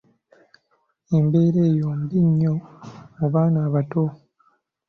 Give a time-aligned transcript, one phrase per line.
[1.15, 2.53] Embeera eyo mbi nnyo
[3.17, 4.03] mu baana abato.